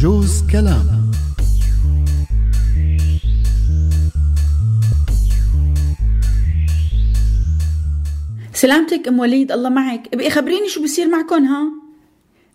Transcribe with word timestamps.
جوز 0.00 0.42
كلام. 0.52 1.10
سلامتك 8.52 9.08
أم 9.08 9.18
وليد 9.18 9.52
الله 9.52 9.68
معك. 9.68 10.02
ابقي 10.14 10.30
خبريني 10.30 10.68
شو 10.68 10.82
بصير 10.82 11.08
معكم 11.08 11.44
ها؟ 11.44 11.72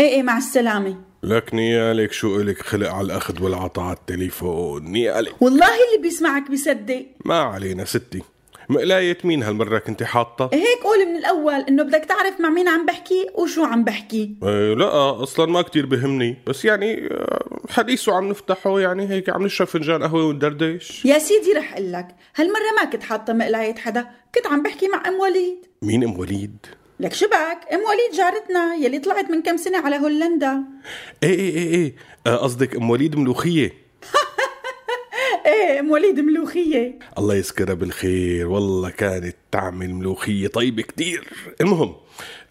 إيه 0.00 0.08
إيه 0.08 0.22
مع 0.22 0.38
السلامة. 0.38 0.96
لك 1.22 1.54
نيالك 1.54 2.12
شو 2.12 2.40
إلك 2.40 2.62
خلق 2.62 2.88
على 2.90 3.06
الأخذ 3.06 3.42
والعطاء 3.42 3.84
على 3.84 3.96
التليفون؟ 3.96 4.82
نيالك. 4.84 5.42
والله 5.42 5.66
اللي 5.66 6.02
بيسمعك 6.02 6.50
بيصدق. 6.50 7.06
ما 7.24 7.38
علينا 7.38 7.84
ستي. 7.84 8.22
مقلاية 8.68 9.18
مين 9.24 9.42
هالمرة 9.42 9.78
كنت 9.78 10.02
حاطة؟ 10.02 10.50
هيك 10.52 10.82
قول 10.84 11.06
من 11.08 11.16
الأول 11.16 11.54
إنه 11.54 11.82
بدك 11.82 12.04
تعرف 12.04 12.40
مع 12.40 12.48
مين 12.50 12.68
عم 12.68 12.86
بحكي 12.86 13.26
وشو 13.34 13.64
عم 13.64 13.84
بحكي. 13.84 14.36
إيه 14.42 14.74
لا 14.74 15.22
أصلا 15.22 15.46
ما 15.46 15.62
كتير 15.62 15.86
بهمني 15.86 16.36
بس 16.46 16.64
يعني 16.64 17.08
آه، 17.10 17.60
حديثه 17.70 18.14
عم 18.16 18.28
نفتحه 18.28 18.80
يعني 18.80 19.08
هيك 19.08 19.28
عم 19.30 19.42
نشرب 19.44 19.66
فنجان 19.66 20.02
قهوة 20.02 20.24
وندردش. 20.24 21.04
يا 21.04 21.18
سيدي 21.18 21.52
رح 21.52 21.72
أقول 21.72 21.92
لك 21.92 22.08
هالمرة 22.36 22.72
ما 22.82 22.90
كنت 22.90 23.02
حاطة 23.02 23.32
مقلاية 23.32 23.74
حدا 23.74 24.06
كنت 24.34 24.46
عم 24.46 24.62
بحكي 24.62 24.88
مع 24.88 25.08
أم 25.08 25.14
وليد. 25.20 25.56
مين 25.82 26.04
أم 26.04 26.18
وليد؟ 26.18 26.56
لك 27.00 27.12
شبك 27.14 27.58
أم 27.72 27.78
وليد 27.80 28.16
جارتنا 28.16 28.74
يلي 28.74 28.98
طلعت 28.98 29.30
من 29.30 29.42
كم 29.42 29.56
سنة 29.56 29.78
على 29.78 29.96
هولندا. 29.96 30.62
إيه 31.22 31.30
إيه 31.38 31.56
إيه 31.56 31.74
إيه 31.74 31.94
آه، 32.26 32.36
قصدك 32.36 32.76
أم 32.76 32.90
وليد 32.90 33.16
ملوخية؟ 33.16 33.85
ام 35.80 35.90
وليد 35.90 36.20
ملوخية. 36.20 36.98
الله 37.18 37.34
يذكرها 37.34 37.74
بالخير 37.74 38.48
والله 38.48 38.90
كانت 38.90 39.36
تعمل 39.52 39.94
ملوخية 39.94 40.48
طيبة 40.48 40.82
كتير. 40.82 41.28
المهم 41.60 41.94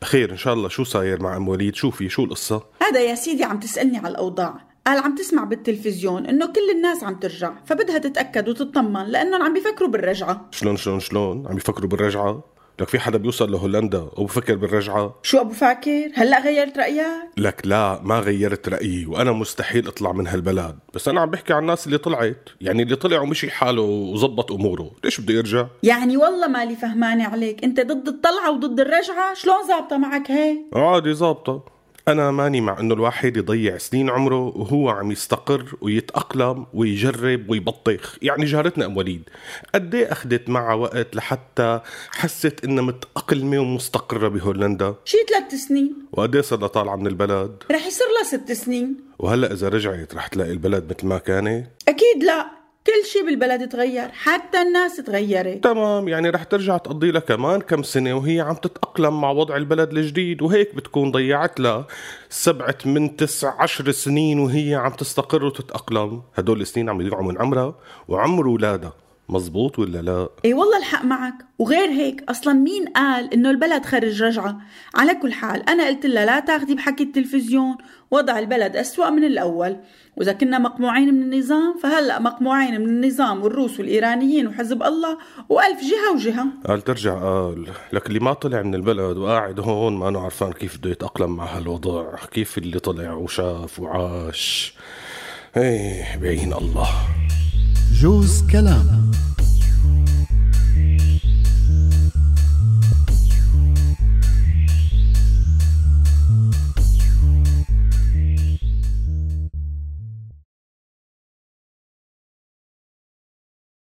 خير 0.03 0.31
إن 0.31 0.37
شاء 0.37 0.53
الله 0.53 0.69
شو 0.69 0.83
صاير 0.83 1.21
مع 1.21 1.37
أم 1.37 1.47
وليد؟ 1.47 1.75
شوفي 1.75 2.09
شو 2.09 2.23
القصة؟ 2.23 2.63
هذا 2.81 2.99
يا 2.99 3.15
سيدي 3.15 3.43
عم 3.43 3.59
تسألني 3.59 3.97
على 3.97 4.07
الأوضاع. 4.07 4.75
قال 4.87 4.99
عم 4.99 5.15
تسمع 5.15 5.43
بالتلفزيون 5.43 6.25
إنه 6.25 6.45
كل 6.45 6.69
الناس 6.75 7.03
عم 7.03 7.15
ترجع 7.15 7.53
فبدها 7.65 7.97
تتأكد 7.97 8.49
وتطمن 8.49 9.05
لأنهم 9.05 9.41
عم 9.41 9.53
بيفكروا 9.53 9.89
بالرجعة. 9.89 10.49
شلون 10.51 10.77
شلون 10.77 10.99
شلون؟ 10.99 11.47
عم 11.47 11.57
يفكروا 11.57 11.89
بالرجعة؟ 11.89 12.43
لك 12.81 12.87
في 12.89 12.99
حدا 12.99 13.17
بيوصل 13.17 13.51
لهولندا 13.51 14.07
وبفكر 14.17 14.55
بالرجعة؟ 14.55 15.15
شو 15.23 15.41
أبو 15.41 15.53
فاكر؟ 15.53 16.11
هلأ 16.15 16.41
غيرت 16.41 16.77
رأيك 16.77 17.05
لك 17.37 17.61
لا 17.65 17.99
ما 18.03 18.19
غيرت 18.19 18.69
رأيي 18.69 19.05
وأنا 19.05 19.31
مستحيل 19.31 19.87
أطلع 19.87 20.11
من 20.11 20.27
هالبلد. 20.27 20.79
بس 20.93 21.07
أنا 21.07 21.21
عم 21.21 21.29
بحكي 21.29 21.53
عن 21.53 21.61
الناس 21.61 21.85
اللي 21.85 21.97
طلعت. 21.97 22.49
يعني 22.61 22.83
اللي 22.83 22.95
طلع 22.95 23.21
ومشي 23.21 23.51
حاله 23.51 23.81
وزبط 23.81 24.51
أموره. 24.51 24.91
ليش 25.03 25.21
بده 25.21 25.33
يرجع؟ 25.33 25.65
يعني 25.83 26.17
والله 26.17 26.47
مالي 26.47 26.75
فهمانة 26.75 27.27
عليك. 27.27 27.63
أنت 27.63 27.79
ضد 27.79 28.07
الطلعة 28.07 28.51
وضد 28.51 28.79
الرجعة؟ 28.79 29.33
شلون 29.33 29.67
زابطة 29.67 29.97
معك 29.97 30.31
هيك؟ 30.31 30.57
عادي 30.73 31.13
ظابطة. 31.13 31.74
أنا 32.07 32.31
ماني 32.31 32.61
مع 32.61 32.79
إنه 32.79 32.93
الواحد 32.93 33.37
يضيع 33.37 33.77
سنين 33.77 34.09
عمره 34.09 34.57
وهو 34.57 34.89
عم 34.89 35.11
يستقر 35.11 35.75
ويتأقلم 35.81 36.65
ويجرب 36.73 37.49
ويبطخ، 37.49 38.17
يعني 38.21 38.45
جارتنا 38.45 38.85
أم 38.85 38.97
وليد 38.97 39.29
قد 39.75 39.95
إيه 39.95 40.11
أخذت 40.11 40.49
معها 40.49 40.73
وقت 40.73 41.15
لحتى 41.15 41.79
حست 42.11 42.63
إنها 42.63 42.83
متأقلمة 42.83 43.59
ومستقرة 43.59 44.27
بهولندا، 44.27 44.95
شي 45.05 45.17
ثلاث 45.29 45.53
سنين. 45.67 45.95
وقد 46.11 46.35
إيه 46.35 46.41
صرنا 46.41 46.67
طالعة 46.67 46.95
من 46.95 47.07
البلد، 47.07 47.63
رح 47.71 47.87
يصير 47.87 48.07
لها 48.07 48.23
ست 48.23 48.51
سنين. 48.51 48.97
وهلأ 49.19 49.53
إذا 49.53 49.69
رجعت 49.69 50.15
رح 50.15 50.27
تلاقي 50.27 50.51
البلد 50.51 50.93
مثل 50.93 51.07
ما 51.07 51.17
كانت، 51.17 51.67
أكيد 51.87 52.23
لا. 52.23 52.64
كل 52.85 53.05
شي 53.05 53.21
بالبلد 53.25 53.69
تغير 53.69 54.09
حتى 54.09 54.61
الناس 54.61 54.95
تغيرت. 54.97 55.63
تمام 55.63 56.07
يعني 56.07 56.29
رح 56.29 56.43
ترجع 56.43 56.77
تقضي 56.77 57.11
لها 57.11 57.21
كمان 57.21 57.61
كم 57.61 57.83
سنة 57.83 58.13
وهي 58.13 58.39
عم 58.39 58.55
تتأقلم 58.55 59.21
مع 59.21 59.31
وضع 59.31 59.57
البلد 59.57 59.91
الجديد 59.91 60.41
وهيك 60.41 60.75
بتكون 60.75 61.11
ضيعت 61.11 61.59
لها 61.59 61.87
سبعة 62.29 62.77
من 62.85 63.15
تسع 63.15 63.61
عشر 63.61 63.91
سنين 63.91 64.39
وهي 64.39 64.75
عم 64.75 64.91
تستقر 64.91 65.43
وتتأقلم. 65.45 66.21
هدول 66.35 66.61
السنين 66.61 66.89
عم 66.89 67.01
يضيعوا 67.01 67.23
من 67.23 67.37
عمرها 67.37 67.75
وعمر 68.07 68.45
أولادها 68.45 68.93
مزبوط 69.29 69.79
ولا 69.79 70.01
لا؟ 70.01 70.29
اي 70.45 70.53
والله 70.53 70.77
الحق 70.77 71.05
معك. 71.05 71.33
وغير 71.59 71.89
هيك 71.89 72.23
أصلا 72.29 72.53
مين 72.53 72.85
قال 72.87 73.33
إنه 73.33 73.51
البلد 73.51 73.85
خرج 73.85 74.23
رجعة؟ 74.23 74.57
على 74.95 75.15
كل 75.15 75.33
حال 75.33 75.69
أنا 75.69 75.87
قلت 75.87 76.05
لها 76.05 76.25
لا 76.25 76.39
تاخدي 76.39 76.75
بحكي 76.75 77.03
التلفزيون 77.03 77.75
وضع 78.11 78.39
البلد 78.39 78.75
أسوأ 78.75 79.09
من 79.09 79.23
الأول. 79.23 79.77
وإذا 80.17 80.33
كنا 80.33 80.59
مقموعين 80.59 81.13
من 81.13 81.21
النظام 81.21 81.77
فهلأ 81.83 82.19
مقموعين 82.19 82.81
من 82.81 82.89
النظام 82.89 83.43
والروس 83.43 83.79
والإيرانيين 83.79 84.47
وحزب 84.47 84.83
الله 84.83 85.17
وألف 85.49 85.81
جهة 85.81 86.15
وجهة. 86.15 86.45
قال 86.67 86.81
ترجع 86.81 87.19
قال 87.19 87.67
لك 87.93 88.07
اللي 88.07 88.19
ما 88.19 88.33
طلع 88.33 88.61
من 88.61 88.75
البلد 88.75 89.17
وقاعد 89.17 89.59
هون 89.59 89.97
ما 89.97 90.09
أنا 90.09 90.19
عرفان 90.19 90.51
كيف 90.51 90.77
بده 90.77 90.89
يتأقلم 90.89 91.35
مع 91.35 91.45
هالوضع 91.57 92.15
كيف 92.31 92.57
اللي 92.57 92.79
طلع 92.79 93.13
وشاف 93.13 93.79
وعاش. 93.79 94.73
إيه 95.57 96.17
بعين 96.17 96.53
الله. 96.53 96.89
جوز 98.01 98.43
كلام. 98.51 99.04